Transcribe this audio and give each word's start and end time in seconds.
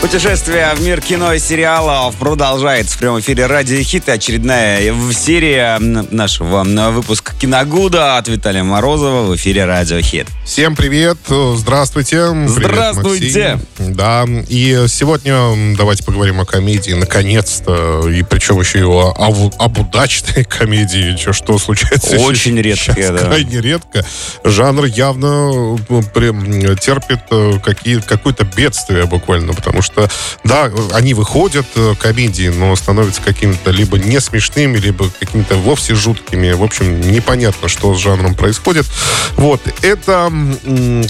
Путешествие 0.00 0.72
в 0.74 0.82
мир 0.82 1.02
кино 1.02 1.34
и 1.34 1.38
сериалов 1.38 2.16
продолжается 2.16 2.96
в 2.96 2.98
прямом 2.98 3.20
эфире 3.20 3.44
Радио 3.44 3.82
Хит. 3.82 4.08
Очередная 4.08 4.94
серия 5.12 5.78
нашего 5.78 6.64
выпуска 6.90 7.34
Киногуда 7.38 8.16
от 8.16 8.26
Виталия 8.26 8.64
Морозова 8.64 9.26
в 9.30 9.36
эфире 9.36 9.66
Радио 9.66 10.00
Хит. 10.00 10.26
Всем 10.46 10.74
привет, 10.74 11.18
здравствуйте. 11.28 12.26
Здравствуйте. 12.48 13.60
Привет, 13.76 13.96
да, 13.96 14.24
и 14.48 14.86
сегодня 14.88 15.76
давайте 15.76 16.02
поговорим 16.02 16.40
о 16.40 16.46
комедии, 16.46 16.92
наконец-то, 16.92 18.08
и 18.08 18.22
причем 18.22 18.58
еще 18.58 18.80
и 18.80 18.82
о, 18.82 19.12
об, 19.16 19.54
об 19.58 19.78
удачной 19.78 20.44
комедии, 20.48 21.16
что, 21.18 21.32
что 21.32 21.58
случается. 21.58 22.16
Очень 22.16 22.60
редко, 22.60 22.94
да. 22.96 23.18
Крайне 23.18 23.60
редко. 23.60 24.04
Жанр 24.44 24.86
явно 24.86 25.78
терпит 26.80 27.20
э, 27.30 27.52
какие, 27.62 28.00
какое-то 28.00 28.44
бедствие 28.44 29.04
буквально, 29.04 29.52
потому 29.52 29.82
что, 29.82 29.89
да, 30.44 30.70
они 30.92 31.14
выходят, 31.14 31.66
э, 31.74 31.94
комедии, 31.98 32.48
но 32.48 32.74
становятся 32.76 33.22
какими-то 33.22 33.70
либо 33.70 33.98
не 33.98 34.20
смешными, 34.20 34.78
либо 34.78 35.10
какими-то 35.18 35.56
вовсе 35.56 35.94
жуткими. 35.94 36.52
В 36.52 36.62
общем, 36.62 37.00
непонятно, 37.00 37.68
что 37.68 37.94
с 37.94 37.98
жанром 37.98 38.34
происходит. 38.34 38.86
Вот, 39.36 39.60
это 39.82 40.32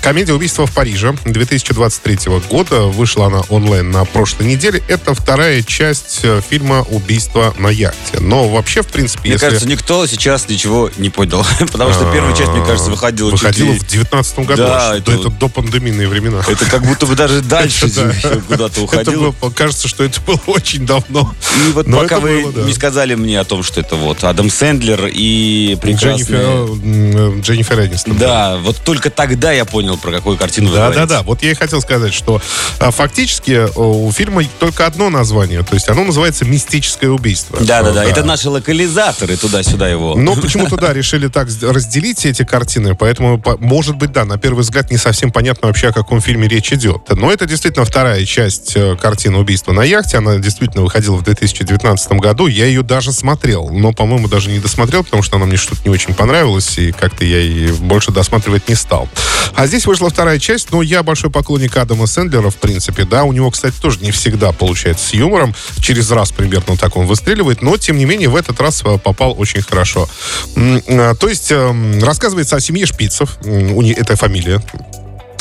комедия 0.03 0.35
«Убийство 0.35 0.67
в 0.67 0.73
Париже» 0.73 1.15
2023 1.25 2.19
года. 2.51 2.83
Вышла 2.83 3.27
она 3.27 3.41
онлайн 3.49 3.91
на 3.91 4.05
прошлой 4.05 4.47
неделе. 4.47 4.83
Это 4.89 5.15
вторая 5.15 5.63
часть 5.63 6.21
э, 6.23 6.41
фильма 6.49 6.83
«Убийство 6.83 7.55
на 7.59 7.69
яхте». 7.69 8.21
Но 8.21 8.49
вообще, 8.49 8.83
в 8.83 8.89
принципе, 8.89 9.23
Мне 9.23 9.33
если... 9.33 9.47
кажется, 9.47 9.69
никто 9.69 10.07
сейчас 10.07 10.49
ничего 10.49 10.91
не 10.97 11.11
понял. 11.11 11.45
Потому 11.59 11.93
что 11.93 12.11
первая 12.13 12.35
часть, 12.35 12.51
мне 12.53 12.65
кажется, 12.65 12.91
выходила 12.91 13.31
Выходила 13.31 13.73
в 13.73 13.87
19 13.87 14.39
году. 14.41 14.57
Да, 14.57 14.97
это, 14.97 15.31
до 15.31 15.49
пандемийные 15.49 16.09
времена. 16.09 16.43
Это 16.47 16.65
как 16.67 16.83
будто 16.85 17.07
бы 17.07 17.15
даже 17.15 17.41
дальше 17.43 17.89
куда-то 18.71 19.11
уходило. 19.11 19.35
Кажется, 19.55 19.89
что 19.89 20.05
это 20.05 20.21
было 20.21 20.41
очень 20.47 20.87
давно. 20.87 21.35
И 21.69 21.73
вот 21.73 21.87
пока 21.87 22.21
вы 22.21 22.45
не 22.67 22.73
сказали 22.73 23.15
мне 23.15 23.39
о 23.41 23.45
том, 23.45 23.63
что 23.63 23.81
это 23.81 23.97
вот 23.97 24.25
Адам 24.25 24.51
Сэндлер 24.51 25.09
и 25.13 25.79
прекрасный... 25.81 27.41
Дженнифер 27.41 27.81
Энистон. 27.87 28.17
Да, 28.17 28.59
вот 28.59 28.77
только 28.85 29.11
тогда 29.11 29.53
я 29.53 29.65
понял, 29.65 29.97
про 29.97 30.13
какую 30.13 30.37
картину 30.37 30.71
вы 30.71 30.77
Да, 30.77 30.91
да, 30.91 31.07
да. 31.07 31.23
Вот 31.23 31.43
я 31.43 31.53
и 31.53 31.55
хотел 31.55 31.81
сказать, 31.81 32.15
что 32.15 32.41
а, 32.79 32.91
фактически 32.91 33.69
у 33.77 34.11
фильма 34.13 34.45
только 34.59 34.87
одно 34.87 35.11
название. 35.11 35.63
То 35.63 35.75
есть 35.75 35.89
оно 35.89 36.05
называется 36.05 36.45
«Мистическое 36.45 37.11
убийство». 37.11 37.59
Да, 37.61 37.83
да, 37.83 37.93
да. 37.93 38.05
Это 38.05 38.25
наши 38.25 38.49
локализаторы 38.49 39.37
туда-сюда 39.37 39.89
его. 39.89 40.15
Но 40.17 40.37
почему-то, 40.37 40.77
да, 40.77 40.93
решили 40.93 41.29
так 41.29 41.49
разделить 41.63 42.27
эти 42.27 42.45
картины, 42.45 42.95
поэтому, 42.95 43.43
может 43.59 43.97
быть, 43.97 44.13
да, 44.13 44.25
на 44.25 44.39
первый 44.39 44.61
взгляд 44.61 44.91
не 44.91 44.97
совсем 44.97 45.31
понятно 45.31 45.69
вообще, 45.69 45.89
о 45.89 45.93
каком 45.93 46.21
фильме 46.21 46.49
речь 46.49 46.73
идет. 46.73 47.09
Но 47.11 47.31
это 47.31 47.47
действительно 47.47 47.85
вторая 47.85 48.25
часть 48.25 48.60
э, 48.75 48.97
картины 48.97 49.39
«Убийство 49.39 49.73
на 49.73 49.83
яхте». 49.83 50.19
Она 50.19 50.37
действительно 50.37 50.83
выходила 50.83 51.17
в 51.17 51.23
2019 51.23 52.13
году. 52.13 52.47
Я 52.47 52.67
ее 52.67 52.83
даже 52.83 53.13
смотрел, 53.13 53.69
но, 53.71 53.93
по-моему, 53.93 54.29
даже 54.29 54.51
не 54.51 54.59
досмотрел, 54.59 55.05
потому 55.05 55.23
что 55.23 55.37
она 55.37 55.47
мне 55.47 55.57
что-то 55.57 55.83
не 55.85 55.91
очень 55.91 56.15
понравилась, 56.15 56.79
и 56.79 56.93
как-то 56.93 57.25
я 57.25 57.41
и 57.41 57.73
больше 57.73 58.13
досматривать 58.13 58.69
не 58.69 58.75
стал. 58.75 59.09
А 59.55 59.67
здесь 59.67 59.87
вышла 59.87 60.11
вторая 60.11 60.39
часть, 60.39 60.71
но 60.73 60.83
я 60.83 61.03
большой 61.03 61.31
поклонник 61.31 61.77
Адама 61.77 62.07
Сэндлера, 62.07 62.51
в 62.51 62.57
принципе, 62.57 63.05
да. 63.05 63.25
У 63.25 63.33
него, 63.33 63.51
кстати, 63.51 63.75
тоже 63.81 64.01
не 64.01 64.11
всегда 64.11 64.53
получается 64.53 65.09
с 65.09 65.15
юмором. 65.15 65.55
Через 65.81 66.11
раз 66.11 66.33
примерно 66.33 66.77
так 66.77 66.97
он 66.97 67.07
выстреливает, 67.07 67.63
но, 67.63 67.77
тем 67.77 67.99
не 67.99 68.05
менее, 68.05 68.29
в 68.29 68.37
этот 68.37 68.61
раз 68.61 68.83
э, 68.85 68.99
попал 68.99 69.35
очень 69.39 69.63
хорошо. 69.63 70.09
А, 70.57 71.15
то 71.15 71.29
есть, 71.29 71.51
эм, 71.51 72.03
рассказывается 72.03 72.57
о 72.57 72.61
семье 72.61 72.87
Шпицев. 72.87 73.39
Это 73.43 74.17
фамилия. 74.17 74.63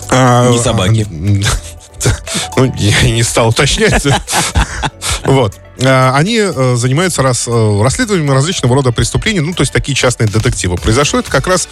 А, 0.09 0.50
не 0.52 0.59
собаки. 0.59 1.08
Ну, 2.55 2.73
я 2.78 3.02
не 3.09 3.23
стал 3.23 3.50
уточнять. 3.50 4.03
Вот. 5.26 5.54
Э, 5.82 6.12
они 6.14 6.38
э, 6.38 6.76
занимаются 6.76 7.22
рас, 7.22 7.45
э, 7.48 7.82
расследованием 7.82 8.32
различного 8.32 8.76
рода 8.76 8.92
преступлений, 8.92 9.40
ну, 9.40 9.54
то 9.54 9.62
есть 9.62 9.72
такие 9.72 9.95
частные 9.95 10.28
детективы. 10.28 10.78
Произошло 10.78 11.20
это 11.20 11.32
как 11.32 11.48
раз 11.48 11.67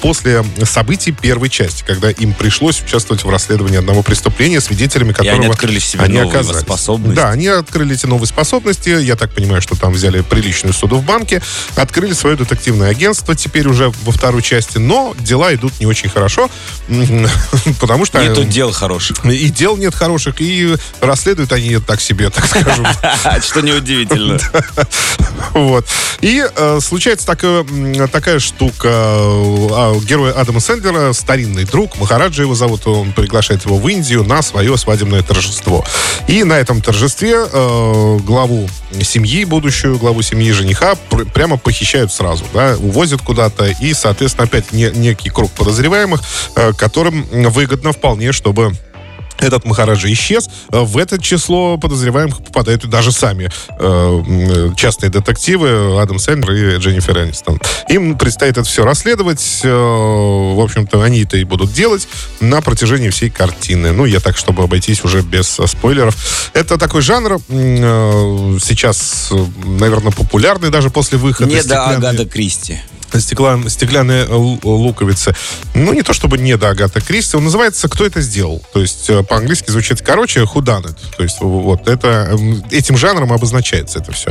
после 0.00 0.44
событий 0.64 1.12
первой 1.12 1.48
части, 1.48 1.84
когда 1.86 2.10
им 2.10 2.32
пришлось 2.32 2.82
участвовать 2.82 3.24
в 3.24 3.30
расследовании 3.30 3.78
одного 3.78 4.02
преступления, 4.02 4.60
свидетелями 4.60 5.12
которого 5.12 5.36
И 5.36 5.38
они 5.38 5.46
открыли 5.46 5.78
в 5.78 5.84
себе 5.84 6.04
они 6.04 6.14
новые 6.14 6.30
оказались. 6.30 6.62
способности. 6.62 7.16
Да, 7.16 7.30
они 7.30 7.46
открыли 7.48 7.94
эти 7.94 8.06
новые 8.06 8.26
способности. 8.26 8.88
Я 9.02 9.16
так 9.16 9.32
понимаю, 9.32 9.62
что 9.62 9.76
там 9.76 9.92
взяли 9.92 10.20
приличную 10.22 10.72
суду 10.72 10.96
в 10.96 11.04
банке, 11.04 11.42
открыли 11.76 12.12
свое 12.12 12.36
детективное 12.36 12.90
агентство 12.90 13.34
теперь 13.34 13.68
уже 13.68 13.92
во 14.04 14.12
второй 14.12 14.42
части, 14.42 14.78
но 14.78 15.14
дела 15.18 15.54
идут 15.54 15.78
не 15.80 15.86
очень 15.86 16.08
хорошо, 16.08 16.50
потому 17.80 18.04
что... 18.04 18.22
Нету 18.22 18.44
дел 18.44 18.72
хороших. 18.72 19.24
И 19.24 19.48
дел 19.50 19.76
нет 19.76 19.94
хороших, 19.94 20.40
и 20.40 20.76
расследуют 21.00 21.52
они 21.52 21.78
так 21.78 22.00
себе, 22.00 22.30
так 22.30 22.46
скажем. 22.46 22.86
Что 23.42 23.60
неудивительно. 23.60 24.38
Вот. 25.54 25.86
И 26.20 26.44
э, 26.54 26.78
случается 26.80 27.26
такая, 27.26 27.64
такая 28.12 28.38
штука. 28.38 28.88
А, 28.88 29.98
герой 30.00 30.32
Адама 30.32 30.60
Сэндлера, 30.60 31.12
старинный 31.12 31.64
друг, 31.64 31.98
Махараджа 31.98 32.42
его 32.42 32.54
зовут, 32.54 32.86
он 32.86 33.12
приглашает 33.12 33.64
его 33.64 33.78
в 33.78 33.88
Индию 33.88 34.22
на 34.24 34.42
свое 34.42 34.76
свадебное 34.76 35.22
торжество. 35.22 35.84
И 36.28 36.44
на 36.44 36.54
этом 36.54 36.82
торжестве 36.82 37.34
э, 37.50 38.18
главу 38.22 38.68
семьи, 39.02 39.44
будущую 39.44 39.98
главу 39.98 40.22
семьи 40.22 40.52
жениха, 40.52 40.94
пр 41.08 41.24
прямо 41.24 41.56
похищают 41.56 42.12
сразу, 42.12 42.44
да, 42.52 42.76
увозят 42.78 43.22
куда-то, 43.22 43.66
и, 43.80 43.94
соответственно, 43.94 44.44
опять 44.44 44.72
не, 44.72 44.90
некий 44.90 45.30
круг 45.30 45.50
подозреваемых, 45.52 46.20
э, 46.56 46.72
которым 46.74 47.26
выгодно 47.32 47.92
вполне, 47.92 48.32
чтобы 48.32 48.72
этот 49.40 49.64
Махараджа 49.64 50.10
исчез. 50.12 50.48
В 50.68 50.98
это 50.98 51.20
число 51.20 51.76
подозреваемых 51.78 52.38
попадают 52.42 52.88
даже 52.88 53.12
сами 53.12 53.50
э, 53.78 54.70
частные 54.76 55.10
детективы 55.10 56.00
Адам 56.00 56.18
Сэндлер 56.18 56.76
и 56.76 56.78
Дженнифер 56.78 57.18
Энистон. 57.18 57.60
Им 57.88 58.16
предстоит 58.16 58.58
это 58.58 58.64
все 58.64 58.84
расследовать. 58.84 59.60
Э, 59.62 59.68
в 59.68 60.60
общем-то, 60.60 61.02
они 61.02 61.22
это 61.22 61.36
и 61.36 61.44
будут 61.44 61.72
делать 61.72 62.08
на 62.40 62.60
протяжении 62.60 63.10
всей 63.10 63.30
картины. 63.30 63.92
Ну, 63.92 64.04
я 64.04 64.20
так, 64.20 64.36
чтобы 64.36 64.62
обойтись 64.62 65.04
уже 65.04 65.22
без 65.22 65.58
спойлеров. 65.66 66.50
Это 66.52 66.78
такой 66.78 67.02
жанр 67.02 67.40
э, 67.48 68.58
сейчас, 68.62 69.32
наверное, 69.64 70.12
популярный 70.12 70.70
даже 70.70 70.90
после 70.90 71.18
выхода. 71.18 71.50
Не 71.50 71.62
до 71.62 71.84
Агата 71.86 72.26
Кристи 72.26 72.78
стекла, 73.18 73.58
стеклянные 73.68 74.26
луковицы. 74.26 75.34
Ну, 75.74 75.92
не 75.92 76.02
то 76.02 76.12
чтобы 76.12 76.38
не 76.38 76.56
до 76.56 76.70
Агата 76.70 77.00
Кристи. 77.00 77.36
Он 77.36 77.44
называется 77.44 77.88
«Кто 77.88 78.06
это 78.06 78.20
сделал?». 78.20 78.62
То 78.72 78.80
есть 78.80 79.08
э, 79.10 79.22
по-английски 79.22 79.70
звучит 79.70 80.02
короче 80.02 80.40
«Who 80.40 80.56
done 80.56 80.84
it?». 80.84 80.96
То 81.16 81.22
есть 81.22 81.40
вот 81.40 81.88
это, 81.88 82.38
этим 82.70 82.96
жанром 82.96 83.32
обозначается 83.32 83.98
это 83.98 84.12
все. 84.12 84.30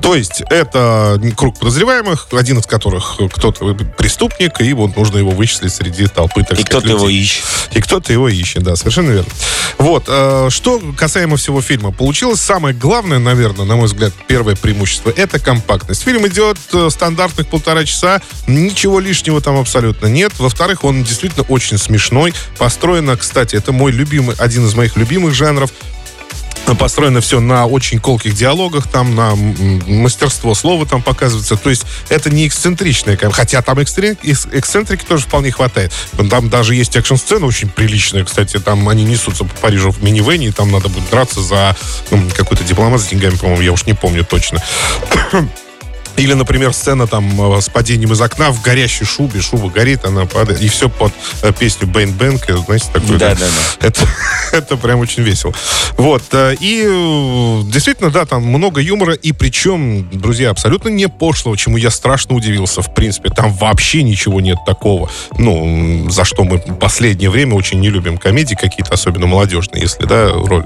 То 0.00 0.14
есть 0.14 0.42
это 0.50 1.20
круг 1.36 1.58
подозреваемых, 1.58 2.28
один 2.32 2.58
из 2.58 2.66
которых 2.66 3.18
кто-то 3.32 3.74
преступник, 3.96 4.60
и 4.60 4.72
вот 4.72 4.96
нужно 4.96 5.18
его 5.18 5.30
вычислить 5.30 5.72
среди 5.72 6.06
толпы, 6.06 6.44
так 6.44 6.58
И 6.58 6.64
кто-то 6.64 6.88
его 6.88 7.08
ищет. 7.08 7.44
И 7.72 7.80
кто-то 7.80 8.12
его 8.12 8.28
ищет, 8.28 8.62
да, 8.62 8.76
совершенно 8.76 9.10
верно. 9.10 9.30
Вот, 9.78 10.04
э, 10.08 10.48
что 10.50 10.80
касаемо 10.96 11.36
всего 11.36 11.60
фильма. 11.60 11.92
Получилось 11.92 12.40
самое 12.40 12.74
главное, 12.74 13.18
наверное, 13.18 13.64
на 13.64 13.76
мой 13.76 13.86
взгляд, 13.86 14.12
первое 14.26 14.56
преимущество, 14.56 15.12
это 15.14 15.38
компактность. 15.38 16.02
Фильм 16.02 16.26
идет 16.26 16.58
э, 16.72 16.88
стандартных 16.90 17.48
полтора 17.48 17.84
часа, 17.84 18.17
Ничего 18.46 19.00
лишнего 19.00 19.40
там 19.40 19.58
абсолютно 19.58 20.06
нет. 20.06 20.32
Во-вторых, 20.38 20.84
он 20.84 21.04
действительно 21.04 21.44
очень 21.48 21.78
смешной. 21.78 22.34
Построено, 22.58 23.16
кстати, 23.16 23.56
это 23.56 23.72
мой 23.72 23.92
любимый, 23.92 24.36
один 24.38 24.66
из 24.66 24.74
моих 24.74 24.96
любимых 24.96 25.34
жанров 25.34 25.70
построено 26.74 27.20
все 27.20 27.40
на 27.40 27.66
очень 27.66 27.98
колких 27.98 28.34
диалогах, 28.34 28.88
там 28.88 29.14
на 29.14 29.34
мастерство 29.34 30.54
слова 30.54 30.86
там 30.86 31.02
показывается. 31.02 31.56
То 31.56 31.70
есть 31.70 31.84
это 32.08 32.30
не 32.30 32.46
эксцентричная, 32.46 33.18
хотя 33.30 33.62
там 33.62 33.82
эксцентрики 33.82 35.04
тоже 35.04 35.24
вполне 35.24 35.50
хватает. 35.50 35.92
Там 36.30 36.48
даже 36.48 36.74
есть 36.74 36.96
экшн-сцена 36.96 37.46
очень 37.46 37.68
приличная, 37.68 38.24
кстати, 38.24 38.58
там 38.58 38.88
они 38.88 39.04
несутся 39.04 39.44
по 39.44 39.54
Парижу 39.56 39.90
в 39.90 40.02
минивене, 40.02 40.48
и 40.48 40.52
там 40.52 40.70
надо 40.70 40.88
будет 40.88 41.08
драться 41.10 41.40
за 41.40 41.76
ну, 42.10 42.22
какой-то 42.36 42.64
дипломат 42.64 43.00
с 43.00 43.06
деньгами, 43.06 43.36
по-моему, 43.36 43.62
я 43.62 43.72
уж 43.72 43.86
не 43.86 43.94
помню 43.94 44.24
точно. 44.24 44.62
Или, 46.18 46.34
например, 46.34 46.72
сцена 46.72 47.06
там 47.06 47.56
э, 47.56 47.60
с 47.60 47.68
падением 47.68 48.12
из 48.12 48.20
окна 48.20 48.50
в 48.50 48.60
горящей 48.60 49.06
шубе, 49.06 49.40
шуба 49.40 49.70
горит, 49.70 50.04
она 50.04 50.26
падает, 50.26 50.60
и 50.60 50.68
все 50.68 50.88
под 50.88 51.12
э, 51.42 51.52
песню 51.52 51.86
Бэйн 51.86 52.12
Бэнк, 52.12 52.44
знаете, 52.66 52.86
такое. 52.92 53.18
Да, 53.18 53.34
да, 53.34 53.46
да. 53.46 53.46
Это, 53.86 54.06
это 54.52 54.76
прям 54.76 54.98
очень 55.00 55.22
весело. 55.22 55.54
Вот, 55.96 56.22
э, 56.32 56.56
и 56.58 56.82
действительно, 57.66 58.10
да, 58.10 58.26
там 58.26 58.42
много 58.42 58.80
юмора, 58.80 59.14
и 59.14 59.32
причем, 59.32 60.08
друзья, 60.10 60.50
абсолютно 60.50 60.88
не 60.88 61.08
пошлого, 61.08 61.56
чему 61.56 61.76
я 61.76 61.90
страшно 61.90 62.34
удивился, 62.34 62.82
в 62.82 62.92
принципе, 62.92 63.30
там 63.30 63.52
вообще 63.52 64.02
ничего 64.02 64.40
нет 64.40 64.58
такого. 64.66 65.10
Ну, 65.38 66.10
за 66.10 66.24
что 66.24 66.44
мы 66.44 66.58
последнее 66.58 67.30
время 67.30 67.54
очень 67.54 67.80
не 67.80 67.90
любим 67.90 68.18
комедии 68.18 68.54
какие-то, 68.54 68.94
особенно 68.94 69.26
молодежные, 69.26 69.82
если, 69.82 70.04
да, 70.04 70.30
роль 70.32 70.64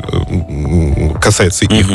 касается 1.20 1.66
их. 1.66 1.86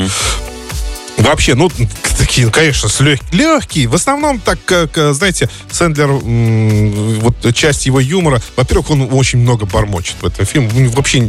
Вообще, 1.28 1.56
ну, 1.56 1.70
такие, 2.18 2.46
ну, 2.46 2.54
конечно, 2.54 2.90
лег... 3.04 3.20
легкие. 3.34 3.88
В 3.88 3.96
основном, 3.96 4.40
так 4.40 4.60
как, 4.64 4.98
знаете, 5.14 5.50
Сэндлер, 5.70 6.08
вот 6.08 7.54
часть 7.54 7.86
его 7.86 8.00
юмора, 8.00 8.42
во-первых, 8.56 8.92
он 8.92 9.10
очень 9.12 9.40
много 9.40 9.66
бормочет 9.66 10.16
в 10.22 10.26
этом 10.26 10.46
фильме. 10.46 10.90
Вообще 10.90 11.28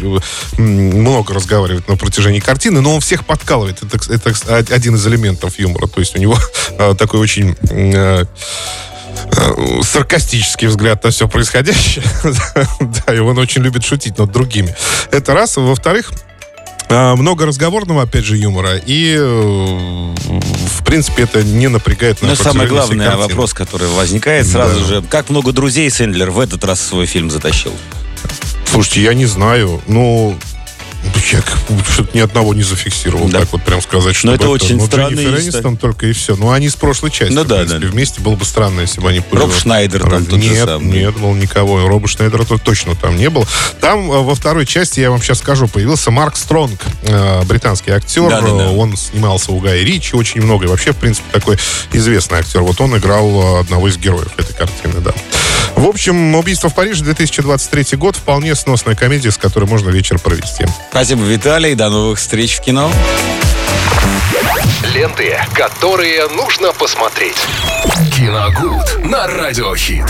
много 0.56 1.35
разговаривает 1.35 1.89
на 1.89 1.97
протяжении 1.97 2.39
картины, 2.39 2.81
но 2.81 2.95
он 2.95 3.00
всех 3.00 3.27
подкалывает. 3.27 3.83
Это, 3.83 3.99
это 4.09 4.75
один 4.75 4.95
из 4.95 5.06
элементов 5.06 5.59
юмора. 5.59 5.89
То 5.89 5.99
есть 5.99 6.15
у 6.15 6.21
него 6.21 6.39
а, 6.79 6.94
такой 6.94 7.19
очень 7.19 7.56
а, 7.71 8.25
а, 9.33 9.83
саркастический 9.83 10.69
взгляд 10.69 11.03
на 11.03 11.11
все 11.11 11.29
происходящее. 11.29 12.05
да, 12.81 13.15
и 13.15 13.19
он 13.19 13.37
очень 13.39 13.62
любит 13.62 13.85
шутить 13.85 14.17
над 14.19 14.31
другими. 14.31 14.75
Это 15.11 15.35
раз. 15.35 15.56
Во-вторых, 15.56 16.12
а, 16.12 16.28
много 16.90 17.46
разговорного, 17.46 18.02
опять 18.02 18.25
же, 18.25 18.37
юмора. 18.37 18.76
И, 18.76 19.14
э, 19.19 20.14
в 20.79 20.85
принципе, 20.85 21.25
это 21.25 21.43
не 21.43 21.69
напрягает 21.69 22.23
на 22.23 22.29
Но 22.29 22.35
самый 22.35 22.67
главный 22.67 23.17
вопрос, 23.17 23.52
который 23.52 23.88
возникает 23.88 24.46
сразу 24.46 24.81
да. 24.81 24.87
же. 24.87 25.02
Как 25.02 25.31
много 25.31 25.52
друзей 25.52 25.90
Сэндлер 25.90 26.31
в 26.31 26.40
этот 26.40 26.64
раз 26.64 26.81
свой 26.81 27.06
фильм 27.06 27.31
затащил? 27.31 27.73
Слушайте, 28.64 29.02
я 29.02 29.14
не 29.14 29.26
знаю. 29.26 29.81
Ну, 29.87 30.37
я 31.33 31.43
что-то 31.91 32.17
ни 32.17 32.21
одного 32.21 32.55
не 32.55 32.62
зафиксировал, 32.62 33.29
да. 33.29 33.41
так 33.41 33.53
вот 33.53 33.62
прям 33.62 33.81
сказать, 33.81 34.17
что 34.17 34.29
Но 34.29 34.35
это, 34.35 34.45
это 34.45 34.53
очень 34.53 34.77
ну, 34.77 34.87
странно. 34.87 35.21
Энистон 35.21 35.77
только 35.77 36.06
и 36.06 36.12
все. 36.12 36.37
Ну, 36.37 36.50
они 36.50 36.69
с 36.69 36.77
прошлой 36.77 37.11
части, 37.11 37.33
ну, 37.33 37.45
да, 37.45 37.59
принципе, 37.59 37.87
да. 37.87 37.93
вместе 37.93 38.21
было 38.21 38.35
бы 38.35 38.45
странно, 38.45 38.81
если 38.81 39.00
бы 39.00 39.09
они... 39.11 39.23
Роб 39.31 39.53
Шнайдер 39.53 40.09
там 40.09 40.25
тот 40.25 40.39
Нет, 40.39 40.67
самый. 40.67 40.87
нет, 40.87 41.17
был 41.17 41.35
никого. 41.35 41.87
Роба 41.87 42.09
Шнайдера 42.09 42.45
точно 42.45 42.95
там 42.95 43.17
не 43.17 43.31
был. 43.31 43.47
Там 43.81 44.11
э, 44.11 44.23
во 44.23 44.35
второй 44.35 44.67
части, 44.67 45.00
я 45.00 45.11
вам 45.11 45.23
сейчас 45.23 45.39
скажу, 45.39 45.69
появился 45.69 46.11
Марк 46.11 46.37
Стронг, 46.37 46.81
э, 47.03 47.43
британский 47.44 47.91
актер. 47.91 48.29
Да, 48.29 48.41
да, 48.41 48.56
да. 48.56 48.71
Он 48.71 48.97
снимался 48.97 49.53
у 49.53 49.61
Гая 49.61 49.83
Ричи 49.83 50.17
очень 50.17 50.43
много. 50.43 50.67
И 50.67 50.69
вообще, 50.69 50.93
в 50.93 50.97
принципе, 50.97 51.27
такой 51.33 51.59
известный 51.93 52.39
актер. 52.39 52.62
Вот 52.62 52.81
он 52.81 52.97
играл 52.97 53.56
э, 53.56 53.61
одного 53.61 53.89
из 53.89 53.97
героев 53.99 54.33
этой 54.37 54.55
картины, 54.55 55.01
да. 55.01 55.12
В 55.79 55.87
общем, 55.87 56.35
«Убийство 56.35 56.69
в 56.69 56.75
Париже» 56.75 57.05
2023 57.05 57.97
год. 57.97 58.17
Вполне 58.17 58.57
сносная 58.57 58.97
комедия, 58.97 59.31
с 59.31 59.39
которой 59.39 59.67
можно 59.67 59.91
вечер 59.91 60.19
провести. 60.19 60.67
Спасибо, 60.91 61.23
Виталий. 61.23 61.77
До 61.77 61.89
новых 61.89 62.19
встреч 62.19 62.57
в 62.57 62.63
кино. 62.63 62.91
Ленты, 64.93 65.39
которые 65.55 66.27
нужно 66.31 66.73
посмотреть. 66.73 67.37
Киногуд 68.17 69.05
на 69.05 69.29
Радиохит. 69.29 70.05